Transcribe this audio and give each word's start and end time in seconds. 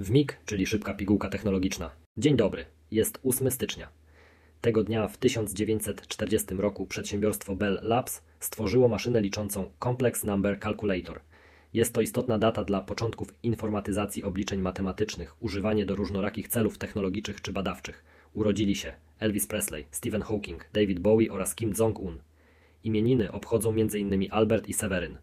W 0.00 0.10
MIG, 0.10 0.36
czyli 0.46 0.66
szybka 0.66 0.94
pigułka 0.94 1.28
technologiczna. 1.28 1.90
Dzień 2.16 2.36
dobry, 2.36 2.64
jest 2.90 3.18
8 3.24 3.50
stycznia. 3.50 3.88
Tego 4.60 4.84
dnia 4.84 5.08
w 5.08 5.16
1940 5.16 6.54
roku 6.54 6.86
przedsiębiorstwo 6.86 7.56
Bell 7.56 7.80
Labs 7.82 8.22
stworzyło 8.40 8.88
maszynę 8.88 9.20
liczącą 9.20 9.70
Complex 9.84 10.24
Number 10.24 10.60
Calculator. 10.60 11.20
Jest 11.74 11.94
to 11.94 12.00
istotna 12.00 12.38
data 12.38 12.64
dla 12.64 12.80
początków 12.80 13.34
informatyzacji 13.42 14.24
obliczeń 14.24 14.60
matematycznych, 14.60 15.42
używanie 15.42 15.86
do 15.86 15.96
różnorakich 15.96 16.48
celów 16.48 16.78
technologicznych 16.78 17.42
czy 17.42 17.52
badawczych. 17.52 18.04
Urodzili 18.34 18.76
się 18.76 18.92
Elvis 19.18 19.46
Presley, 19.46 19.86
Stephen 19.90 20.22
Hawking, 20.22 20.68
David 20.72 20.98
Bowie 20.98 21.32
oraz 21.32 21.54
Kim 21.54 21.72
Jong-un. 21.78 22.18
Imieniny 22.84 23.32
obchodzą 23.32 23.70
m.in. 23.70 24.28
Albert 24.30 24.68
i 24.68 24.72
Seweryn. 24.72 25.18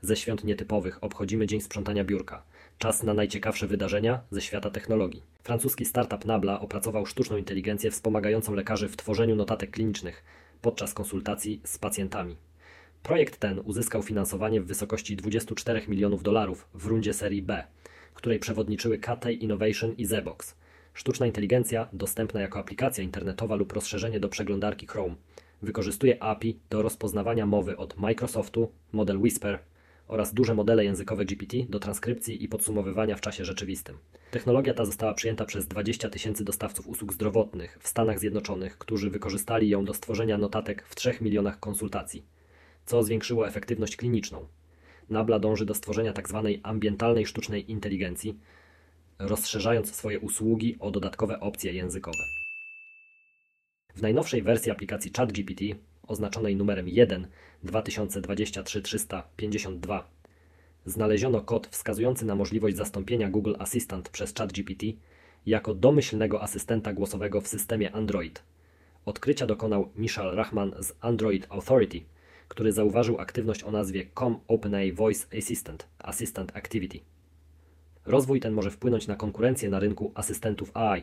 Ze 0.00 0.16
świąt 0.16 0.44
nietypowych 0.44 1.04
obchodzimy 1.04 1.46
Dzień 1.46 1.60
Sprzątania 1.60 2.04
Biurka. 2.04 2.42
Czas 2.78 3.02
na 3.02 3.14
najciekawsze 3.14 3.66
wydarzenia 3.66 4.20
ze 4.30 4.40
świata 4.40 4.70
technologii. 4.70 5.22
Francuski 5.42 5.84
startup 5.84 6.24
Nabla 6.24 6.60
opracował 6.60 7.06
sztuczną 7.06 7.36
inteligencję 7.36 7.90
wspomagającą 7.90 8.54
lekarzy 8.54 8.88
w 8.88 8.96
tworzeniu 8.96 9.36
notatek 9.36 9.70
klinicznych 9.70 10.24
podczas 10.62 10.94
konsultacji 10.94 11.60
z 11.64 11.78
pacjentami. 11.78 12.36
Projekt 13.02 13.38
ten 13.38 13.60
uzyskał 13.64 14.02
finansowanie 14.02 14.60
w 14.60 14.66
wysokości 14.66 15.16
24 15.16 15.82
milionów 15.88 16.22
dolarów 16.22 16.68
w 16.74 16.86
rundzie 16.86 17.14
serii 17.14 17.42
B, 17.42 17.64
której 18.14 18.38
przewodniczyły 18.38 18.98
Cathay 18.98 19.34
Innovation 19.34 19.92
i 19.92 20.04
Zebox. 20.04 20.54
Sztuczna 20.94 21.26
inteligencja, 21.26 21.88
dostępna 21.92 22.40
jako 22.40 22.58
aplikacja 22.58 23.04
internetowa 23.04 23.54
lub 23.54 23.72
rozszerzenie 23.72 24.20
do 24.20 24.28
przeglądarki 24.28 24.86
Chrome, 24.86 25.14
wykorzystuje 25.62 26.22
API 26.22 26.58
do 26.70 26.82
rozpoznawania 26.82 27.46
mowy 27.46 27.76
od 27.76 27.96
Microsoftu, 27.96 28.72
model 28.92 29.18
Whisper 29.18 29.58
oraz 30.08 30.34
duże 30.34 30.54
modele 30.54 30.84
językowe 30.84 31.24
GPT 31.24 31.56
do 31.68 31.78
transkrypcji 31.78 32.44
i 32.44 32.48
podsumowywania 32.48 33.16
w 33.16 33.20
czasie 33.20 33.44
rzeczywistym. 33.44 33.98
Technologia 34.30 34.74
ta 34.74 34.84
została 34.84 35.14
przyjęta 35.14 35.44
przez 35.44 35.68
20 35.68 36.10
tysięcy 36.10 36.44
dostawców 36.44 36.88
usług 36.88 37.12
zdrowotnych 37.12 37.78
w 37.80 37.88
Stanach 37.88 38.18
Zjednoczonych, 38.18 38.78
którzy 38.78 39.10
wykorzystali 39.10 39.68
ją 39.68 39.84
do 39.84 39.94
stworzenia 39.94 40.38
notatek 40.38 40.84
w 40.88 40.94
3 40.94 41.14
milionach 41.20 41.60
konsultacji, 41.60 42.24
co 42.86 43.02
zwiększyło 43.02 43.48
efektywność 43.48 43.96
kliniczną. 43.96 44.46
Nabla 45.10 45.38
dąży 45.38 45.66
do 45.66 45.74
stworzenia 45.74 46.12
tzw. 46.12 46.42
Tak 46.52 46.70
ambientalnej 46.70 47.26
sztucznej 47.26 47.70
inteligencji, 47.70 48.38
rozszerzając 49.18 49.94
swoje 49.94 50.20
usługi 50.20 50.76
o 50.80 50.90
dodatkowe 50.90 51.40
opcje 51.40 51.72
językowe. 51.72 52.24
W 53.94 54.02
najnowszej 54.02 54.42
wersji 54.42 54.72
aplikacji 54.72 55.12
ChatGPT, 55.16 55.60
oznaczonej 56.08 56.56
numerem 56.56 56.88
1 56.88 57.26
2023 57.62 58.82
352, 58.82 60.08
znaleziono 60.86 61.40
kod 61.40 61.66
wskazujący 61.66 62.26
na 62.26 62.34
możliwość 62.34 62.76
zastąpienia 62.76 63.30
Google 63.30 63.54
Assistant 63.58 64.08
przez 64.08 64.34
ChatGPT 64.34 64.86
jako 65.46 65.74
domyślnego 65.74 66.42
asystenta 66.42 66.92
głosowego 66.92 67.40
w 67.40 67.48
systemie 67.48 67.92
Android. 67.92 68.42
Odkrycia 69.04 69.46
dokonał 69.46 69.88
Michal 69.96 70.36
Rahman 70.36 70.74
z 70.78 70.92
Android 71.00 71.46
Authority, 71.50 72.00
który 72.48 72.72
zauważył 72.72 73.20
aktywność 73.20 73.62
o 73.62 73.70
nazwie 73.70 74.06
Com 74.14 74.40
OpenAI 74.48 74.92
Voice 74.92 75.26
Assistant 75.38 75.88
Assistant 75.98 76.56
Activity. 76.56 77.00
Rozwój 78.06 78.40
ten 78.40 78.52
może 78.52 78.70
wpłynąć 78.70 79.06
na 79.06 79.16
konkurencję 79.16 79.70
na 79.70 79.78
rynku 79.78 80.12
asystentów 80.14 80.76
AI, 80.76 81.02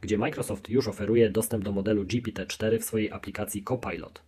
gdzie 0.00 0.18
Microsoft 0.18 0.68
już 0.68 0.88
oferuje 0.88 1.30
dostęp 1.30 1.64
do 1.64 1.72
modelu 1.72 2.04
GPT-4 2.04 2.78
w 2.78 2.84
swojej 2.84 3.12
aplikacji 3.12 3.62
Copilot. 3.62 4.27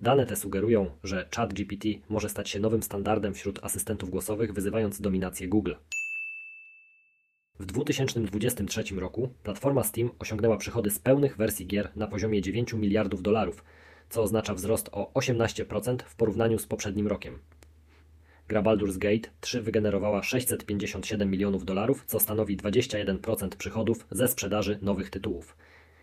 Dane 0.00 0.26
te 0.26 0.36
sugerują, 0.36 0.90
że 1.04 1.28
ChatGPT 1.36 1.84
może 2.08 2.28
stać 2.28 2.50
się 2.50 2.60
nowym 2.60 2.82
standardem 2.82 3.34
wśród 3.34 3.64
asystentów 3.64 4.10
głosowych, 4.10 4.52
wyzywając 4.52 5.00
dominację 5.00 5.48
Google. 5.48 5.74
W 7.58 7.66
2023 7.66 8.94
roku 8.94 9.28
platforma 9.42 9.84
Steam 9.84 10.10
osiągnęła 10.18 10.56
przychody 10.56 10.90
z 10.90 10.98
pełnych 10.98 11.36
wersji 11.36 11.66
gier 11.66 11.90
na 11.96 12.06
poziomie 12.06 12.42
9 12.42 12.72
miliardów 12.72 13.22
dolarów, 13.22 13.64
co 14.10 14.22
oznacza 14.22 14.54
wzrost 14.54 14.88
o 14.92 15.10
18% 15.14 15.96
w 16.02 16.16
porównaniu 16.16 16.58
z 16.58 16.66
poprzednim 16.66 17.06
rokiem. 17.06 17.38
Gra 18.48 18.62
Baldur's 18.62 18.98
Gate 18.98 19.30
3 19.40 19.62
wygenerowała 19.62 20.22
657 20.22 21.30
milionów 21.30 21.64
dolarów, 21.64 22.04
co 22.06 22.20
stanowi 22.20 22.56
21% 22.56 23.48
przychodów 23.48 24.06
ze 24.10 24.28
sprzedaży 24.28 24.78
nowych 24.82 25.10
tytułów. 25.10 25.56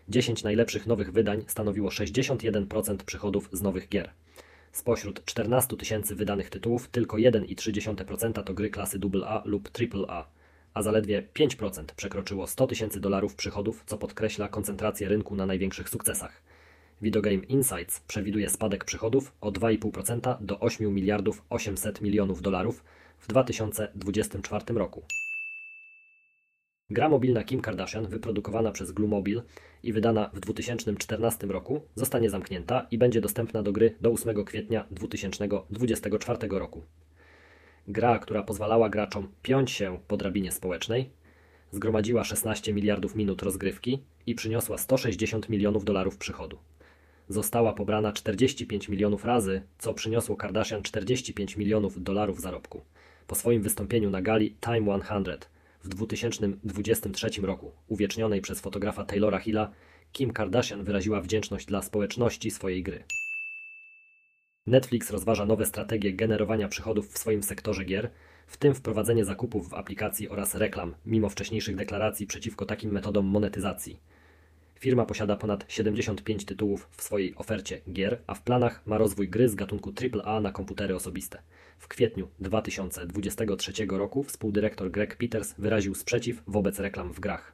10 0.08 0.42
najlepszych 0.42 0.86
nowych 0.86 1.12
wydań 1.12 1.44
stanowiło 1.46 1.88
61% 1.90 2.96
przychodów 2.96 3.48
z 3.52 3.62
nowych 3.62 3.88
gier. 3.88 4.10
Spośród 4.72 5.24
14 5.24 5.76
tysięcy 5.76 6.14
wydanych 6.14 6.50
tytułów 6.50 6.88
tylko 6.88 7.16
1,3% 7.16 8.42
to 8.44 8.54
gry 8.54 8.70
klasy 8.70 8.98
AA 9.22 9.42
lub 9.44 9.70
AAA, 9.94 10.28
a 10.74 10.82
zaledwie 10.82 11.28
5% 11.34 11.84
przekroczyło 11.96 12.46
100 12.46 12.66
tysięcy 12.66 13.00
dolarów 13.00 13.34
przychodów, 13.34 13.82
co 13.86 13.98
podkreśla 13.98 14.48
koncentrację 14.48 15.08
rynku 15.08 15.36
na 15.36 15.46
największych 15.46 15.88
sukcesach. 15.88 16.42
Videogame 17.02 17.44
Insights 17.44 18.00
przewiduje 18.00 18.50
spadek 18.50 18.84
przychodów 18.84 19.32
o 19.40 19.50
2,5% 19.52 20.36
do 20.40 20.60
8 20.60 20.94
miliardów 20.94 21.42
800 21.50 22.00
milionów 22.00 22.42
dolarów 22.42 22.84
w 23.18 23.26
2024 23.26 24.64
roku. 24.74 25.02
Gra 26.90 27.08
mobilna 27.08 27.44
Kim 27.44 27.60
Kardashian, 27.60 28.06
wyprodukowana 28.06 28.72
przez 28.72 28.92
Glue 28.92 29.08
Mobile 29.08 29.42
i 29.82 29.92
wydana 29.92 30.30
w 30.34 30.40
2014 30.40 31.46
roku, 31.46 31.80
zostanie 31.94 32.30
zamknięta 32.30 32.86
i 32.90 32.98
będzie 32.98 33.20
dostępna 33.20 33.62
do 33.62 33.72
gry 33.72 33.94
do 34.00 34.10
8 34.10 34.44
kwietnia 34.44 34.86
2024 34.90 36.48
roku. 36.50 36.82
Gra, 37.88 38.18
która 38.18 38.42
pozwalała 38.42 38.88
graczom 38.88 39.28
piąć 39.42 39.70
się 39.70 39.98
po 40.08 40.16
drabinie 40.16 40.52
społecznej, 40.52 41.10
zgromadziła 41.72 42.24
16 42.24 42.74
miliardów 42.74 43.14
minut 43.14 43.42
rozgrywki 43.42 44.02
i 44.26 44.34
przyniosła 44.34 44.78
160 44.78 45.48
milionów 45.48 45.84
dolarów 45.84 46.16
przychodu. 46.16 46.58
Została 47.28 47.72
pobrana 47.72 48.12
45 48.12 48.88
milionów 48.88 49.24
razy, 49.24 49.62
co 49.78 49.94
przyniosło 49.94 50.36
Kardashian 50.36 50.82
45 50.82 51.56
milionów 51.56 52.02
dolarów 52.02 52.40
zarobku. 52.40 52.80
Po 53.26 53.34
swoim 53.34 53.62
wystąpieniu 53.62 54.10
na 54.10 54.22
gali 54.22 54.56
Time 54.60 55.00
100 55.04 55.57
w 55.84 55.88
2023 55.88 57.30
roku, 57.42 57.72
uwiecznionej 57.88 58.40
przez 58.40 58.60
fotografa 58.60 59.04
Taylora 59.04 59.38
Hilla, 59.38 59.70
Kim 60.12 60.32
Kardashian 60.32 60.84
wyraziła 60.84 61.20
wdzięczność 61.20 61.66
dla 61.66 61.82
społeczności 61.82 62.50
swojej 62.50 62.82
gry. 62.82 63.04
Netflix 64.66 65.10
rozważa 65.10 65.46
nowe 65.46 65.66
strategie 65.66 66.12
generowania 66.12 66.68
przychodów 66.68 67.08
w 67.08 67.18
swoim 67.18 67.42
sektorze 67.42 67.84
gier, 67.84 68.10
w 68.46 68.56
tym 68.56 68.74
wprowadzenie 68.74 69.24
zakupów 69.24 69.68
w 69.68 69.74
aplikacji 69.74 70.28
oraz 70.28 70.54
reklam, 70.54 70.94
mimo 71.06 71.28
wcześniejszych 71.28 71.76
deklaracji 71.76 72.26
przeciwko 72.26 72.66
takim 72.66 72.92
metodom 72.92 73.26
monetyzacji. 73.26 74.00
Firma 74.80 75.06
posiada 75.06 75.36
ponad 75.36 75.64
75 75.68 76.44
tytułów 76.44 76.88
w 76.90 77.02
swojej 77.02 77.34
ofercie 77.36 77.80
gier, 77.92 78.18
a 78.26 78.34
w 78.34 78.42
planach 78.42 78.86
ma 78.86 78.98
rozwój 78.98 79.28
gry 79.28 79.48
z 79.48 79.54
gatunku 79.54 79.92
AAA 80.22 80.40
na 80.40 80.52
komputery 80.52 80.94
osobiste. 80.94 81.42
W 81.78 81.88
kwietniu 81.88 82.28
2023 82.40 83.72
roku 83.90 84.22
współdyrektor 84.22 84.90
Greg 84.90 85.16
Peters 85.16 85.54
wyraził 85.58 85.94
sprzeciw 85.94 86.42
wobec 86.46 86.78
reklam 86.78 87.12
w 87.12 87.20
grach. 87.20 87.52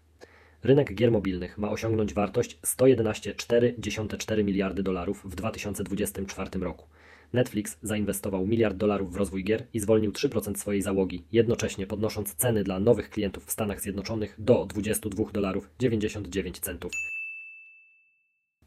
Rynek 0.63 0.95
gier 0.95 1.13
mobilnych 1.13 1.59
ma 1.59 1.71
osiągnąć 1.71 2.15
wartość 2.15 2.59
111,4 2.61 4.45
miliardy 4.45 4.83
dolarów 4.83 5.25
w 5.25 5.35
2024 5.35 6.61
roku. 6.61 6.87
Netflix 7.33 7.79
zainwestował 7.83 8.47
miliard 8.47 8.77
dolarów 8.77 9.13
w 9.13 9.17
rozwój 9.17 9.45
gier 9.45 9.67
i 9.73 9.81
zwolnił 9.81 10.13
3% 10.13 10.57
swojej 10.57 10.83
załogi, 10.83 11.25
jednocześnie 11.33 11.87
podnosząc 11.87 12.35
ceny 12.35 12.65
dla 12.65 12.81
nowych 12.81 13.11
klientów 13.11 13.45
w 13.45 13.51
Stanach 13.51 13.81
Zjednoczonych 13.81 14.35
do 14.39 14.67
22 14.67 15.25
dolarów 15.33 15.71
99 15.79 16.59
centów. 16.59 16.93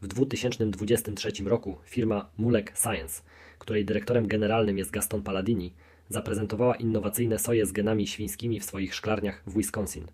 W 0.02 0.06
2023 0.06 1.44
roku 1.44 1.76
firma 1.84 2.30
Mulek 2.38 2.72
Science, 2.76 3.22
której 3.58 3.84
dyrektorem 3.84 4.26
generalnym 4.26 4.78
jest 4.78 4.90
Gaston 4.90 5.22
Palladini, 5.22 5.72
zaprezentowała 6.08 6.76
innowacyjne 6.76 7.38
soje 7.38 7.66
z 7.66 7.72
genami 7.72 8.06
świńskimi 8.06 8.60
w 8.60 8.64
swoich 8.64 8.94
szklarniach 8.94 9.42
w 9.46 9.56
Wisconsin. 9.56 10.06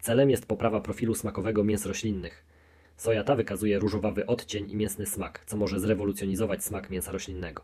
Celem 0.00 0.30
jest 0.30 0.46
poprawa 0.46 0.80
profilu 0.80 1.14
smakowego 1.14 1.64
mięs 1.64 1.86
roślinnych. 1.86 2.44
Soja 2.96 3.24
ta 3.24 3.36
wykazuje 3.36 3.78
różowawy 3.78 4.26
odcień 4.26 4.70
i 4.70 4.76
mięsny 4.76 5.06
smak, 5.06 5.44
co 5.46 5.56
może 5.56 5.80
zrewolucjonizować 5.80 6.64
smak 6.64 6.90
mięsa 6.90 7.12
roślinnego. 7.12 7.62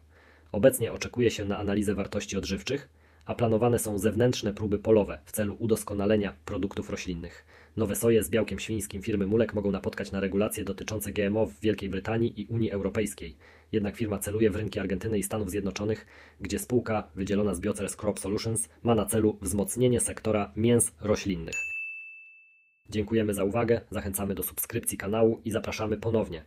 Obecnie 0.52 0.93
oczekuje 0.93 1.31
się 1.31 1.44
na 1.44 1.58
analizę 1.58 1.94
wartości 1.94 2.37
odżywczych, 2.37 2.88
a 3.26 3.35
planowane 3.35 3.79
są 3.79 3.99
zewnętrzne 3.99 4.55
próby 4.55 4.79
polowe 4.79 5.19
w 5.25 5.32
celu 5.32 5.56
udoskonalenia 5.59 6.35
produktów 6.44 6.91
roślinnych. 6.91 7.47
Nowe 7.76 7.97
soje 7.97 8.23
z 8.23 8.31
białkiem 8.31 8.59
świńskim 8.59 9.03
firmy 9.03 9.26
Mulek 9.26 9.55
mogą 9.55 9.71
napotkać 9.71 10.12
na 10.12 10.21
regulacje 10.21 10.65
dotyczące 10.65 11.12
GMO 11.12 11.47
w 11.47 11.61
Wielkiej 11.61 11.88
Brytanii 11.88 12.41
i 12.41 12.47
Unii 12.47 12.71
Europejskiej. 12.71 13.37
Jednak 13.73 13.97
firma 13.97 14.19
celuje 14.19 14.50
w 14.50 14.56
rynki 14.56 14.81
Argentyny 14.81 15.19
i 15.19 15.23
Stanów 15.23 15.50
Zjednoczonych, 15.50 16.06
gdzie 16.41 16.59
spółka 16.59 17.09
wydzielona 17.15 17.55
z 17.55 17.61
Bioceres 17.61 17.97
Crop 17.97 18.19
Solutions 18.19 18.69
ma 18.82 18.94
na 18.94 19.06
celu 19.06 19.38
wzmocnienie 19.43 20.00
sektora 20.00 20.53
mięs 20.56 20.93
roślinnych. 21.00 21.55
Dziękujemy 22.91 23.35
za 23.35 23.44
uwagę, 23.44 23.81
zachęcamy 23.91 24.35
do 24.35 24.43
subskrypcji 24.43 24.99
kanału 24.99 25.41
i 25.44 25.50
zapraszamy 25.50 25.97
ponownie. 25.97 26.44